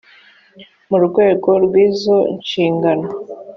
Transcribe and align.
mu 0.89 0.97
rwego 1.05 1.49
rw 1.63 1.73
izo 1.87 2.17
nshingano 2.39 3.07